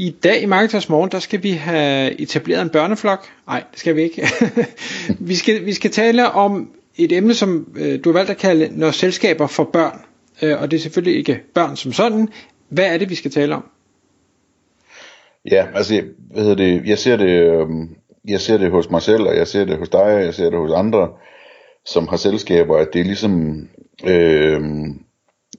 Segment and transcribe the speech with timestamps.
[0.00, 3.26] I dag i Marketers Morgen, der skal vi have etableret en børneflok.
[3.46, 4.26] Nej, det skal vi ikke.
[5.28, 8.78] vi, skal, vi skal tale om et emne, som øh, du har valgt at kalde,
[8.78, 10.00] når selskaber for børn.
[10.42, 12.28] Øh, og det er selvfølgelig ikke børn som sådan.
[12.68, 13.64] Hvad er det, vi skal tale om?
[15.50, 17.66] Ja, altså, hvad hedder det, jeg ser det, øh,
[18.28, 20.50] jeg ser det hos mig selv, og jeg ser det hos dig, og jeg ser
[20.50, 21.08] det hos andre,
[21.86, 23.68] som har selskaber, at det er ligesom,
[24.04, 24.60] øh,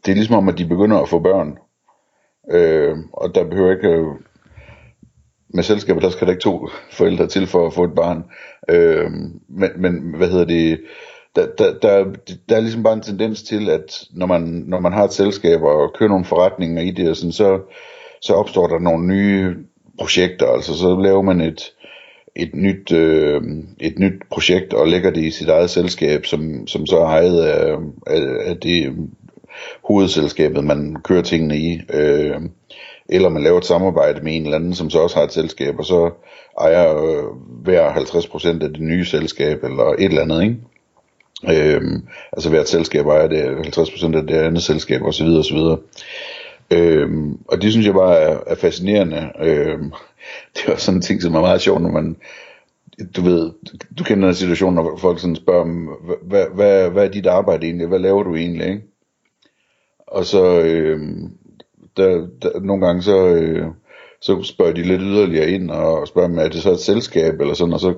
[0.05, 1.57] det er ligesom om, at de begynder at få børn.
[2.51, 4.28] Øh, og der behøver ikke,
[5.53, 8.23] med selskaber, der skal der ikke to forældre til for at få et barn.
[8.69, 9.11] Øh,
[9.49, 10.79] men, men, hvad hedder det,
[11.35, 12.05] der, der, der,
[12.49, 15.61] der er ligesom bare en tendens til, at når man, når man har et selskab
[15.61, 17.59] og kører nogle forretninger i det, og sådan, så,
[18.21, 19.55] så opstår der nogle nye
[19.99, 21.73] projekter, altså så laver man et,
[22.35, 23.41] et nyt, øh,
[23.79, 27.41] et nyt projekt og lægger det i sit eget selskab, som, som så er ejet
[27.41, 28.95] af, af, af det
[29.87, 31.81] hovedselskabet, man kører tingene i.
[31.93, 32.41] Øh,
[33.09, 35.79] eller man laver et samarbejde med en eller anden, som så også har et selskab,
[35.79, 36.11] og så
[36.61, 37.23] ejer øh,
[37.63, 40.57] hver 50% af det nye selskab, eller et eller andet, ikke?
[41.47, 45.27] Øhm, altså hvert selskab ejer det 50% af det andet selskab osv.
[45.27, 45.57] osv.
[46.71, 49.31] Øhm, og det synes jeg bare er, er fascinerende.
[49.39, 49.91] Øhm,
[50.55, 52.15] det er også sådan en ting, som er meget sjov, når man,
[53.15, 53.51] du ved,
[53.97, 55.65] du kender den situation, når folk sådan spørger,
[56.27, 58.81] hvad, hvad, hvad er dit arbejde egentlig, hvad laver du egentlig, ikke?
[60.07, 61.31] Og så, øhm,
[61.99, 63.65] der, der, nogle gange så, øh,
[64.21, 67.53] så spørger de lidt yderligere ind og spørger dem, er det så et selskab eller
[67.53, 67.93] sådan, og så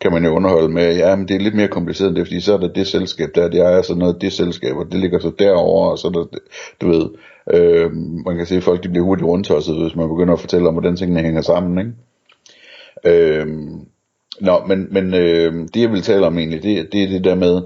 [0.00, 2.40] kan man jo underholde med, ja, men det er lidt mere kompliceret end det, fordi
[2.40, 5.18] så er der det selskab der, det er sådan noget det selskab, og det ligger
[5.18, 6.24] så derovre, og så er der,
[6.80, 7.08] du ved,
[7.54, 7.92] øh,
[8.26, 10.74] man kan se, at folk de bliver hurtigt rundtosset, hvis man begynder at fortælle om,
[10.74, 11.92] hvordan tingene hænger sammen, ikke?
[13.04, 13.46] Øh,
[14.40, 17.34] nå, men, men øh, det jeg vil tale om egentlig, det, det er det der
[17.34, 17.62] med,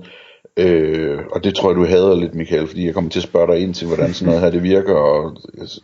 [0.61, 3.53] Øh, og det tror jeg, du hader lidt, Michael, fordi jeg kommer til at spørge
[3.53, 5.81] dig ind til, hvordan sådan noget her det virker, og altså,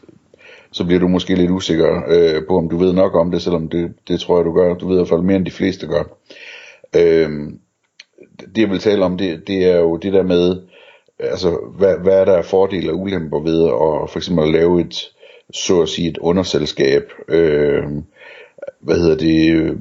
[0.73, 3.69] så bliver du måske lidt usikker øh, på, om du ved nok om det, selvom
[3.69, 4.75] det, det tror jeg, du gør.
[4.75, 6.03] Du ved i hvert fald mere, end de fleste gør.
[6.97, 7.31] Øh,
[8.55, 10.57] det jeg vil tale om, det, det er jo det der med,
[11.19, 14.81] altså, hvad, hvad er der af fordele og ulemper ved at for eksempel at lave
[14.81, 14.97] et,
[15.53, 17.83] så at sige, et underselskab, øh,
[18.81, 19.79] hvad hedder det,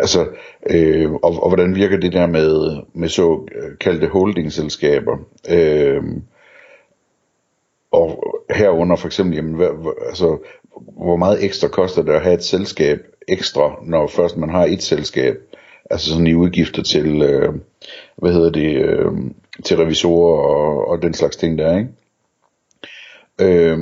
[0.00, 0.26] altså,
[0.70, 5.16] øh, og, og hvordan virker det der med, med såkaldte øh, holdingselskaber?
[5.50, 6.02] Øh,
[7.90, 9.68] og herunder for eksempel, jamen, hvad,
[10.08, 10.38] altså,
[10.96, 12.98] hvor meget ekstra koster det at have et selskab
[13.28, 15.36] ekstra, når først man har et selskab?
[15.90, 17.54] Altså sådan i udgifter til, øh,
[18.16, 19.12] hvad hedder det, øh,
[19.64, 21.90] til revisorer og, og den slags ting der, ikke?
[23.40, 23.78] Øh,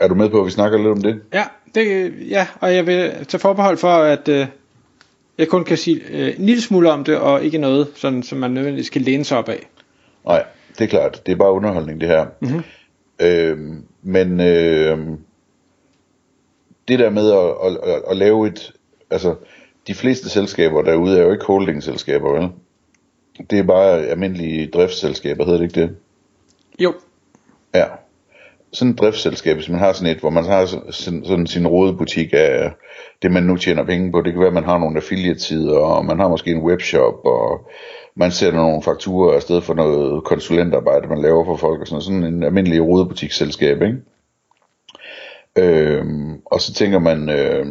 [0.00, 1.20] er du med på, at vi snakker lidt om det?
[1.32, 1.44] Ja,
[1.74, 4.46] det, ja og jeg vil tage forbehold for, at, øh,
[5.38, 8.38] jeg kun kan sige øh, en lille smule om det, og ikke noget, sådan, som
[8.38, 9.68] man nødvendigvis skal læne sig op af.
[10.24, 10.44] Nej,
[10.78, 11.22] det er klart.
[11.26, 12.26] Det er bare underholdning, det her.
[12.40, 12.62] Mm-hmm.
[13.20, 14.98] Øhm, men øh,
[16.88, 18.72] det der med at, at, at, at lave et...
[19.10, 19.34] Altså,
[19.86, 22.48] de fleste selskaber derude er jo ikke holdingselskaber, vel?
[23.50, 25.96] Det er bare almindelige driftsselskaber, hedder det ikke det?
[26.78, 26.94] Jo.
[27.74, 27.86] Ja.
[28.72, 32.28] Sådan et driftsselskab, hvis man har sådan et, hvor man har sådan, sådan sin rådebutik
[32.32, 32.72] af
[33.22, 34.20] det man nu tjener penge på.
[34.20, 37.70] Det kan være, at man har nogle affiliatesider, og man har måske en webshop, og
[38.14, 42.24] man sender nogle fakturer afsted for noget konsulentarbejde, man laver for folk, og sådan, sådan
[42.24, 43.98] en almindelig rodebutiksselskab, ikke?
[45.58, 47.66] Øhm, og så tænker man, øh,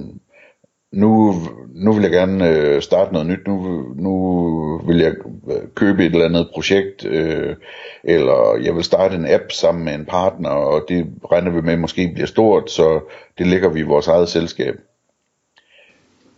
[0.92, 1.36] nu,
[1.76, 5.14] nu vil jeg gerne øh, starte noget nyt, nu, nu vil jeg
[5.52, 7.56] øh, købe et eller andet projekt, øh,
[8.04, 11.78] eller jeg vil starte en app sammen med en partner, og det regner vi med
[11.78, 13.00] måske bliver stort, så
[13.38, 14.76] det lægger vi i vores eget selskab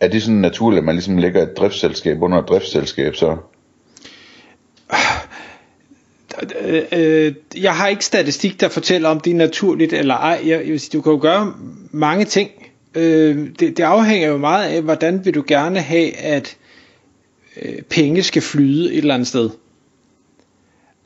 [0.04, 3.36] er det sådan naturligt, at man ligesom lægger et driftsselskab under et driftsselskab så?
[6.60, 10.40] Øh, øh, jeg har ikke statistik, der fortæller, om det er naturligt eller ej.
[10.42, 11.54] Jeg, jeg vil sige, du kan jo gøre
[11.90, 12.50] mange ting.
[12.94, 16.56] Øh, det, det afhænger jo meget af, hvordan vil du gerne have, at
[17.62, 19.50] øh, penge skal flyde et eller andet sted.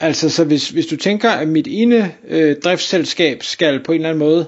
[0.01, 4.09] Altså, så hvis, hvis du tænker, at mit ene øh, driftsselskab skal på en eller
[4.09, 4.47] anden måde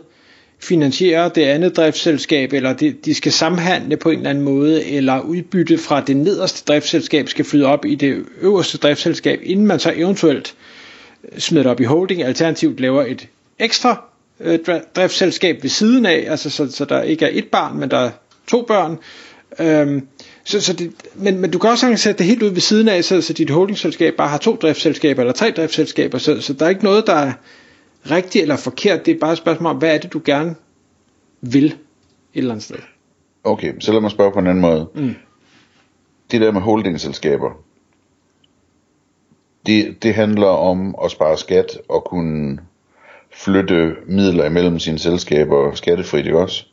[0.62, 5.20] finansiere det andet driftsselskab, eller de, de skal samhandle på en eller anden måde, eller
[5.20, 9.92] udbytte fra det nederste driftsselskab skal flyde op i det øverste driftsselskab, inden man så
[9.96, 10.54] eventuelt
[11.38, 13.28] smider det op i holding, alternativt laver et
[13.58, 14.09] ekstra
[14.40, 14.58] øh,
[14.96, 18.10] driftsselskab ved siden af, altså så, så der ikke er et barn, men der er
[18.46, 18.98] to børn,
[19.58, 20.06] øhm,
[20.44, 23.04] Så, så det, men, men du kan også sætte det helt ud ved siden af,
[23.04, 26.68] så, så dit holdingselskab bare har to driftsselskaber eller tre driftsselskaber, så, så der er
[26.68, 27.32] ikke noget, der er
[28.10, 29.06] rigtigt eller forkert.
[29.06, 30.54] Det er bare et spørgsmål om, hvad er det, du gerne
[31.40, 31.76] vil et
[32.34, 32.76] eller andet sted.
[33.44, 34.88] Okay, så lad mig spørge på en anden måde.
[34.94, 35.14] Mm.
[36.30, 37.50] Det der med holdingselskaber,
[39.66, 42.58] det, det handler om at spare skat og kunne
[43.34, 46.64] flytte midler imellem sine selskaber skattefrit, ikke også?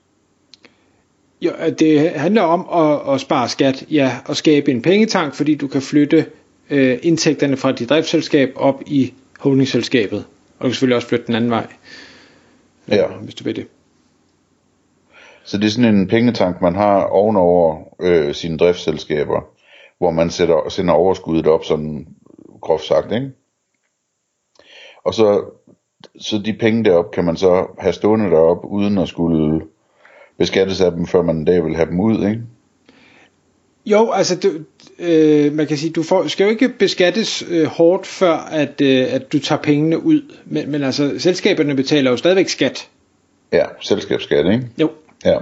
[1.41, 5.67] Jo, det handler om at, at spare skat, ja, og skabe en pengetank, fordi du
[5.67, 6.25] kan flytte
[6.69, 10.25] øh, indtægterne fra dit driftsselskab op i holdingselskabet.
[10.59, 11.67] Og du kan selvfølgelig også flytte den anden vej,
[12.89, 13.13] Ja.
[13.13, 13.67] øh, hvis du vil det.
[15.43, 19.41] Så det er sådan en pengetank, man har ovenover øh, sine driftsselskaber,
[19.97, 22.07] hvor man sætter, sender overskuddet op, sådan
[22.61, 23.31] groft sagt, ikke?
[25.05, 25.43] Og så,
[26.19, 29.61] så de penge derop kan man så have stående derop, uden at skulle
[30.37, 32.41] beskattes af dem, før man en dag vil have dem ud, ikke?
[33.85, 34.49] Jo, altså du,
[34.99, 39.13] øh, man kan sige, du får, skal jo ikke beskattes øh, hårdt, før at, øh,
[39.13, 40.21] at du tager pengene ud.
[40.45, 42.89] Men, men altså, selskaberne betaler jo stadigvæk skat.
[43.53, 44.67] Ja, selskabsskat, ikke?
[44.77, 44.89] Jo,
[45.25, 45.37] Ja.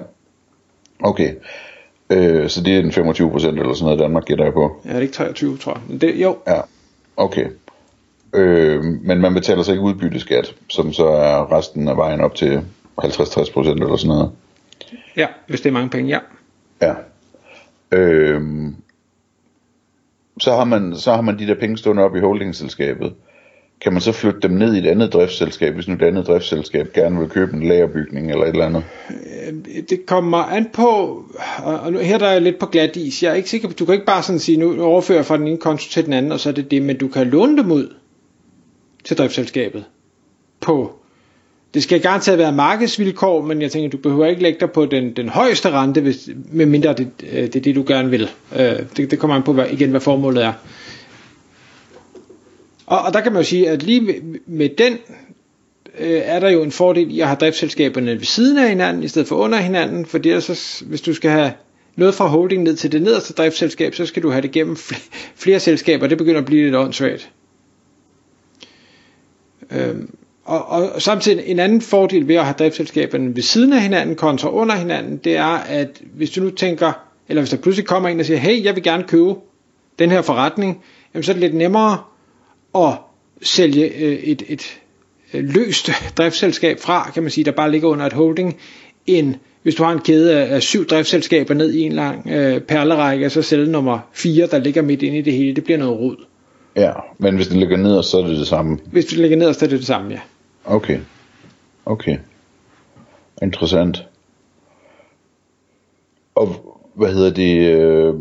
[1.00, 1.34] Okay.
[2.10, 4.82] Øh, så det er den 25 procent eller sådan noget, Danmark gætter jeg på.
[4.86, 5.82] ja, det er ikke 23, tror jeg.
[5.88, 6.62] Men det, jo, Ja,
[7.18, 7.46] okay.
[8.34, 12.62] Øh, men man betaler så ikke udbytteskat, som så er resten af vejen op til
[13.02, 14.32] 50-60 procent eller sådan noget.
[15.18, 16.20] ja, hvis det er mange penge, ja.
[16.82, 16.94] Ja.
[17.92, 18.76] Øhm,
[20.40, 23.14] så, har man, så har man de der penge stående op i holdingselskabet.
[23.82, 26.94] Kan man så flytte dem ned i et andet driftsselskab, hvis nu et andet driftsselskab
[26.94, 28.84] gerne vil købe en lagerbygning eller et eller andet?
[29.90, 31.24] Det kommer an på,
[31.64, 33.24] og nu, her der er jeg lidt på glat is.
[33.24, 35.48] Jeg er ikke sikker på, du kan ikke bare sådan sige, nu overfører fra den
[35.48, 37.72] ene konto til den anden, og så er det det, men du kan låne dem
[37.72, 37.94] ud
[39.06, 39.86] til driftsselskabet
[40.62, 41.00] på
[41.76, 45.16] det skal garanteret være markedsvilkår, men jeg tænker, du behøver ikke lægge dig på den,
[45.16, 48.30] den højeste rente, hvis, medmindre det, øh, det er det, du gerne vil.
[48.56, 50.54] Øh, det, det kommer an på hvad, igen, hvad formålet er.
[52.86, 54.14] Og, og der kan man jo sige, at lige med,
[54.46, 54.94] med den
[56.00, 59.08] øh, er der jo en fordel i at have driftsselskaberne ved siden af hinanden, i
[59.08, 61.52] stedet for under hinanden, fordi ellers, hvis du skal have
[61.96, 64.76] noget fra holding ned til det nederste driftsselskab, så skal du have det gennem
[65.36, 67.32] flere selskaber, det begynder at blive lidt åndssvagt.
[69.76, 70.10] Øhm,
[70.46, 74.52] og, og samtidig en anden fordel ved at have driftsselskaberne ved siden af hinanden kontra
[74.52, 76.92] under hinanden, det er, at hvis du nu tænker,
[77.30, 79.34] eller hvis der pludselig kommer en og siger, hey, jeg vil gerne købe
[80.00, 80.84] den her forretning,
[81.14, 81.98] jamen så er det lidt nemmere
[82.76, 82.94] at
[83.42, 84.80] sælge øh, et, et
[85.34, 88.58] øh, løst driftsselskab fra, kan man sige, der bare ligger under et holding,
[89.08, 92.62] end hvis du har en kæde af, af syv driftsselskaber ned i en lang øh,
[92.62, 95.78] perlerække, og så sælge nummer fire, der ligger midt inde i det hele, det bliver
[95.78, 96.16] noget rod.
[96.76, 98.80] Ja, men hvis det ligger ned, så er det det samme.
[98.86, 100.20] Hvis du ligger ned, så er det det samme, ja.
[100.66, 101.00] Okay.
[101.86, 102.18] Okay.
[103.42, 104.08] Interessant.
[106.36, 107.58] Og hvad hedder det?
[107.58, 108.14] Øh,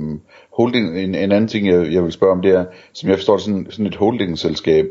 [0.52, 3.38] holding, en, en anden ting, jeg, jeg vil spørge om, det er, som jeg forstår,
[3.38, 4.86] sådan, sådan et holdingselskab,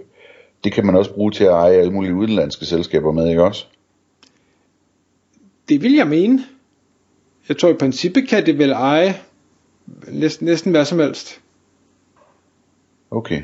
[0.63, 3.65] det kan man også bruge til at eje alle mulige udenlandske selskaber med, ikke også?
[5.69, 6.44] Det vil jeg mene.
[7.50, 9.15] Jeg tror i princippet kan det vel eje
[10.07, 11.42] næsten, næsten hvad som helst.
[13.12, 13.42] Okay.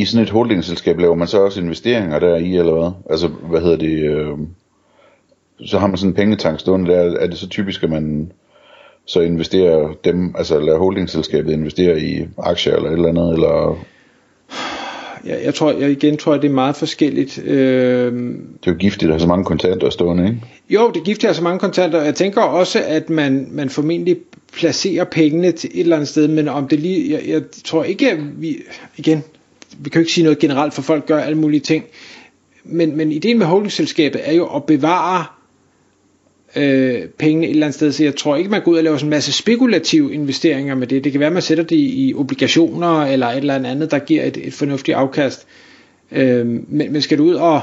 [0.00, 2.90] I sådan et holdingselskab laver man så også investeringer der i, eller hvad?
[3.10, 4.10] Altså, hvad hedder det?
[4.10, 4.38] Øh,
[5.64, 6.98] så har man sådan en pengetank stående der.
[6.98, 8.32] Er det så typisk, at man
[9.04, 13.78] så investerer dem, altså lader holdingselskabet investere i aktier eller et eller andet, eller
[15.26, 17.42] Jeg, jeg tror, jeg igen tror, at det er meget forskelligt.
[17.44, 20.40] Øh, det er jo giftigt at have så mange kontanter stående, ikke?
[20.70, 22.02] jo, det er giftigt at have så mange kontanter.
[22.02, 24.16] Jeg tænker også, at man, man formentlig
[24.52, 28.10] placerer pengene til et eller andet sted, men om det lige, jeg, jeg tror ikke,
[28.10, 28.56] at vi,
[28.96, 29.24] igen,
[29.84, 31.84] vi kan jo ikke sige noget generelt, for folk gør alle mulige ting,
[32.64, 35.24] men, men ideen med holdingselskabet er jo at bevare
[36.56, 38.96] øh, pengene et eller andet sted, så jeg tror ikke, man går ud og laver
[38.96, 41.04] sådan en masse spekulative investeringer med det.
[41.04, 44.36] Det kan være, man sætter det i obligationer eller et eller andet, der giver et,
[44.36, 45.46] et fornuftigt afkast.
[46.12, 47.60] Øh, men, men skal du ud og,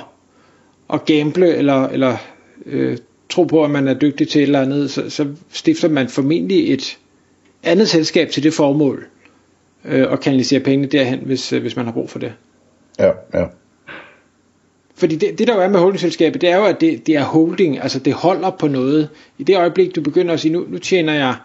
[0.87, 2.17] og gamble eller, eller
[2.65, 2.97] øh,
[3.29, 6.73] tro på, at man er dygtig til et eller andet, så, så stifter man formentlig
[6.73, 6.97] et
[7.63, 9.07] andet selskab til det formål
[9.87, 12.33] øh, og kanaliserer pengene derhen, hvis, øh, hvis man har brug for det.
[12.99, 13.45] Ja, ja.
[14.95, 17.23] Fordi det, det der jo er med holdingselskabet, det er jo, at det, det er
[17.23, 19.09] holding, altså det holder på noget.
[19.37, 21.35] I det øjeblik, du begynder at sige, nu, nu tjener jeg,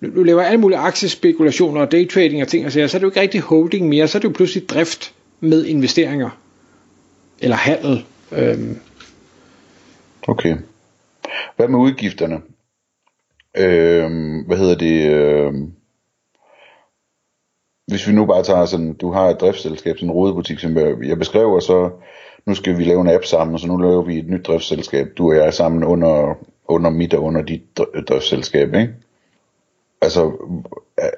[0.00, 2.98] nu, nu laver jeg alle mulige aktiespekulationer og daytrading og ting, og så, så er
[2.98, 6.30] det jo ikke rigtig holding mere, så er det jo pludselig drift med investeringer.
[7.40, 8.04] Eller handel.
[8.32, 8.78] Øhm,
[10.28, 10.56] Okay.
[11.56, 12.40] Hvad med udgifterne?
[13.56, 15.10] Øhm, hvad hedder det?
[15.10, 15.72] Øhm,
[17.88, 20.94] hvis vi nu bare tager sådan, du har et driftsselskab, sådan en rodebutik, som jeg,
[21.02, 21.90] jeg beskrev, så
[22.46, 25.06] nu skal vi lave en app sammen, og så nu laver vi et nyt driftsselskab,
[25.18, 26.34] du og jeg sammen under,
[26.68, 27.62] under mit og under dit
[28.08, 28.94] driftsselskab, ikke?
[30.02, 30.32] altså,
[30.96, 31.10] er,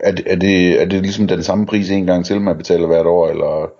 [0.00, 2.86] er, det, er, det, er det ligesom den samme pris en gang til, man betaler
[2.86, 3.72] hvert år, eller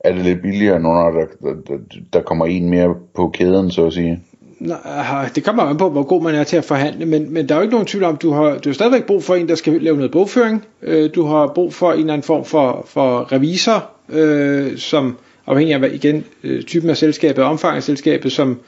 [0.00, 1.78] er det lidt billigere, når der, der,
[2.12, 4.22] der kommer en mere på kæden, så at sige?
[4.60, 7.54] Nej, det kommer an på, hvor god man er til at forhandle, men, men der
[7.54, 9.54] er jo ikke nogen tvivl om, du har, du har stadigvæk brug for en, der
[9.54, 10.64] skal lave noget bogføring.
[10.82, 15.74] Øh, du har brug for en eller anden form for, for revisor, øh, som afhængig
[15.74, 18.60] af igen øh, typen af selskabet, omfang af selskabet, som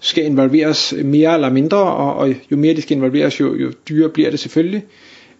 [0.00, 4.10] skal involveres mere eller mindre, og, og jo mere de skal involveres, jo, jo dyrere
[4.10, 4.84] bliver det selvfølgelig.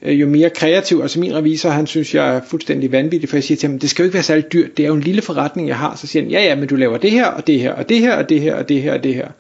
[0.03, 3.45] Øh, jo mere kreativ, altså min revisor, han synes, jeg er fuldstændig vanvittig, for jeg
[3.45, 5.23] siger til ham, det skal jo ikke være særlig dyrt, det er jo en lille
[5.23, 5.97] forretning, jeg har.
[5.97, 8.01] Så siger han, ja ja, men du laver det her, og det her, og det
[8.01, 9.27] her, og det her, og det her, og det her.
[9.27, 9.33] Og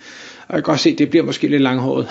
[0.53, 2.09] jeg kan godt se, det bliver måske lidt langhåret.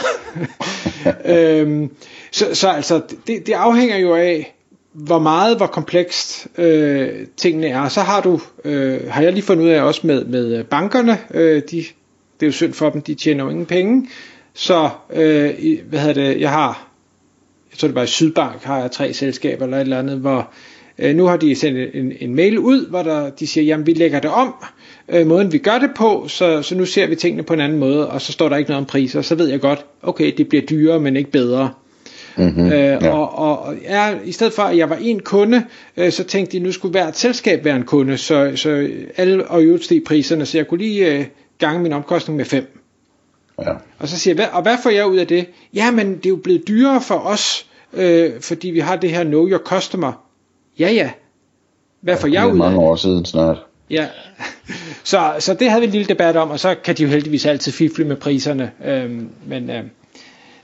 [1.35, 1.89] øhm,
[2.31, 4.55] så, så altså, det, det afhænger jo af,
[4.93, 7.89] hvor meget, hvor komplekst øh, tingene er.
[7.89, 11.61] Så har du, øh, har jeg lige fundet ud af også med, med bankerne, øh,
[11.71, 11.77] de,
[12.39, 14.09] det er jo synd for dem, de tjener jo ingen penge.
[14.53, 16.87] Så, øh, hvad hedder det, jeg har,
[17.71, 20.51] jeg tror det var i Sydbank, har jeg tre selskaber eller et eller andet, hvor
[21.01, 23.93] øh, nu har de sendt en, en mail ud, hvor der, de siger, jamen vi
[23.93, 24.53] lægger det om,
[25.09, 27.79] øh, måden vi gør det på, så, så nu ser vi tingene på en anden
[27.79, 30.49] måde, og så står der ikke noget om priser, så ved jeg godt, okay, det
[30.49, 31.69] bliver dyrere, men ikke bedre.
[32.37, 33.09] Mm-hmm, øh, ja.
[33.09, 35.63] og, og, ja, i stedet for at jeg var en kunde,
[35.97, 39.63] øh, så tænkte de, nu skulle hvert selskab være en kunde, så, så alle og
[39.63, 41.25] øvrigt steg priserne, så jeg kunne lige øh,
[41.59, 42.79] gange min omkostning med 5.
[43.61, 43.71] Ja.
[43.99, 45.45] Og så siger jeg, hvad, og hvad får jeg ud af det?
[45.73, 49.23] Ja, men det er jo blevet dyrere for os, øh, fordi vi har det her
[49.23, 50.28] know your customer.
[50.79, 51.11] Ja, ja.
[52.01, 53.57] Hvad får jeg ud af mange år siden snart.
[53.89, 54.07] Ja,
[55.03, 57.45] så, så det havde vi en lille debat om, og så kan de jo heldigvis
[57.45, 58.71] altid fifle med priserne.
[58.85, 59.83] Øhm, men øh,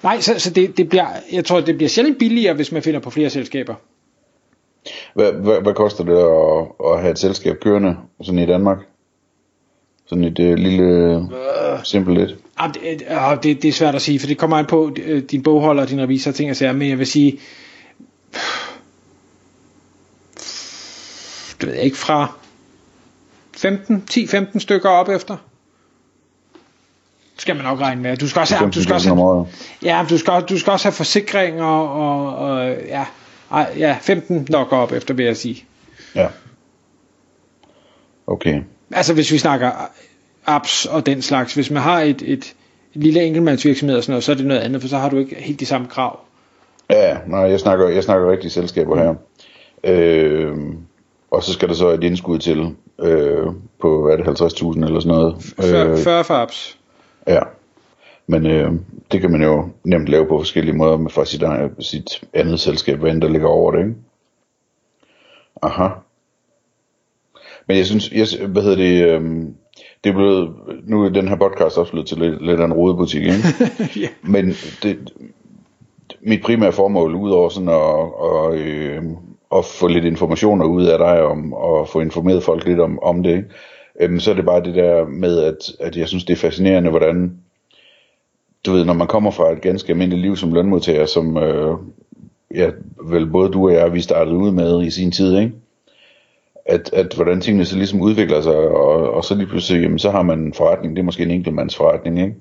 [0.03, 3.00] nej, så, så det, det bliver, jeg tror, det bliver sjældent billigere, hvis man finder
[3.00, 3.75] på flere selskaber.
[5.13, 8.77] Hvad, hvad, hvad koster det at, at have et selskab kørende sådan i Danmark?
[10.05, 11.22] Sådan et uh, lille, øh,
[11.84, 12.36] simpelt lidt.
[12.62, 15.24] Ja, det, øh, det, det er svært at sige, for det kommer an på øh,
[15.24, 17.39] din bogholder og din revisor ting og sager, men jeg vil sige,
[21.65, 22.34] det ved jeg ikke, fra
[23.57, 25.38] 15, 10-15 stykker op efter.
[27.38, 28.17] Skal man nok regne med.
[28.17, 29.48] Du skal også have, du skal også have,
[29.84, 33.05] ja, du skal, du skal også have forsikringer og, og ja,
[33.77, 35.65] ja, 15 nok op efter, vil jeg sige.
[36.15, 36.27] Ja.
[38.27, 38.62] Okay.
[38.91, 39.72] Altså hvis vi snakker
[40.45, 42.55] apps og den slags, hvis man har et, et,
[42.95, 45.17] et lille enkeltmandsvirksomhed og sådan noget, så er det noget andet, for så har du
[45.17, 46.19] ikke helt de samme krav.
[46.89, 49.13] Ja, nej, jeg snakker, jeg snakker rigtige selskaber her.
[49.84, 50.57] Øh,
[51.32, 53.48] og så skal der så et indskud til øh,
[53.82, 55.53] på, hvad er det, 50.000 eller sådan noget.
[55.60, 56.77] 40, 40 for apps.
[57.27, 57.39] Ja.
[58.27, 58.72] Men øh,
[59.12, 61.44] det kan man jo nemt lave på forskellige måder med fra sit,
[61.79, 63.96] sit andet selskab, hvad end der ligger over det, ikke?
[65.62, 65.88] Aha.
[67.67, 69.55] Men jeg synes, jeg, hvad hedder det, øhm,
[70.03, 72.74] det er blevet, nu er den her podcast også blevet til lidt, lidt af en
[72.74, 73.36] rodebutik, ikke?
[74.01, 74.12] yeah.
[74.24, 74.53] Men
[74.84, 75.13] det,
[76.22, 79.03] mit primære formål, udover sådan at, og, øh,
[79.57, 83.24] at få lidt informationer ud af dig, om, og få informeret folk lidt om, om
[83.24, 83.50] det, ikke?
[84.01, 86.89] Øhm, så er det bare det der med, at, at jeg synes, det er fascinerende,
[86.89, 87.38] hvordan,
[88.65, 91.77] du ved, når man kommer fra et ganske almindeligt liv som lønmodtager, som øh,
[92.55, 92.69] ja,
[93.03, 95.51] vel både du og jeg, vi startede ud med i sin tid, ikke?
[96.65, 100.12] at, at hvordan tingene så ligesom udvikler sig, og, og så lige pludselig, jamen, så
[100.12, 102.35] har man en forretning, det er måske en enkeltmandsforretning, ikke?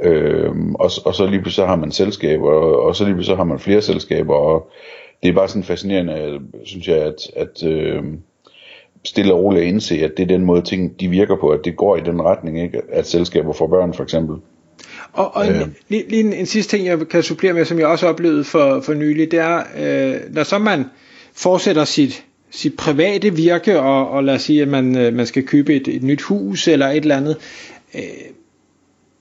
[0.00, 3.34] Øhm, og, og så lige pludselig så har man selskaber, og, og så lige pludselig
[3.34, 4.70] så har man flere selskaber, og
[5.22, 8.02] det er bare sådan fascinerende, synes jeg, at, at øh,
[9.04, 11.60] stille og roligt at indse, at det er den måde ting, de virker på, at
[11.64, 12.80] det går i den retning, ikke?
[12.92, 14.36] At selskaber får børn, for eksempel.
[15.12, 15.60] Og, og øh.
[15.60, 18.44] en, lige, lige en, en sidste ting, jeg kan supplere med, som jeg også oplevede
[18.44, 20.84] for, for nylig, det er, øh, når så man
[21.34, 25.46] fortsætter sit sit private virke, og, og lad os sige, at man, øh, man skal
[25.46, 27.36] købe et, et nyt hus eller et eller andet,
[27.94, 28.00] øh,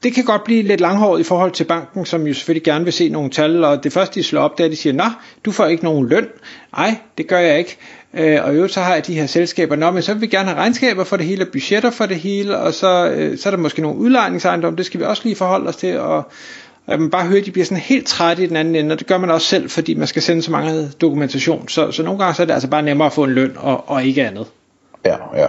[0.03, 2.93] det kan godt blive lidt langhåret i forhold til banken, som jo selvfølgelig gerne vil
[2.93, 5.03] se nogle tal, og det første de slår op, det er, at de siger, nå,
[5.45, 6.27] du får ikke nogen løn.
[6.77, 7.77] Nej, det gør jeg ikke.
[8.13, 10.27] Øh, og i øvrigt så har jeg de her selskaber, nå, men så vil vi
[10.27, 13.49] gerne have regnskaber for det hele, og budgetter for det hele, og så, øh, så
[13.49, 16.31] er der måske nogle udlejningsejendom, det skal vi også lige forholde os til, og,
[16.87, 18.99] og man bare hører, at de bliver sådan helt trætte i den anden ende, og
[18.99, 21.67] det gør man også selv, fordi man skal sende så mange dokumentation.
[21.67, 23.89] Så, så nogle gange så er det altså bare nemmere at få en løn, og,
[23.89, 24.47] og ikke andet.
[25.05, 25.47] Ja, ja.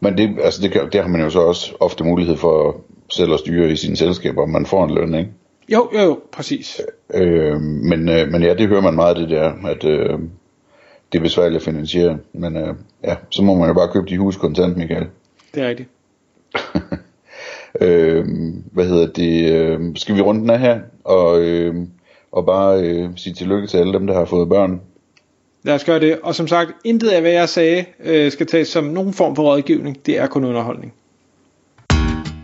[0.00, 3.38] Men det, altså det, det har man jo så også ofte mulighed for selv at
[3.38, 5.30] styre i sine selskaber, om man får en løn, ikke?
[5.72, 6.80] Jo, jo, jo, præcis.
[7.14, 10.18] Øh, men, øh, men ja, det hører man meget det der, at øh,
[11.12, 12.18] det er besværligt at finansiere.
[12.32, 12.74] Men øh,
[13.04, 15.06] ja, så må man jo bare købe de hus kontant, Michael.
[15.54, 15.88] Det er rigtigt.
[17.80, 18.24] Øh,
[18.72, 19.52] hvad hedder det?
[19.52, 20.80] Øh, skal vi runde den af her?
[21.04, 21.74] Og, øh,
[22.32, 24.80] og bare øh, sige tillykke til alle dem, der har fået børn.
[25.62, 26.18] Lad os gøre det.
[26.22, 29.42] Og som sagt, intet af hvad jeg sagde øh, skal tages som nogen form for
[29.42, 30.06] rådgivning.
[30.06, 30.94] Det er kun underholdning.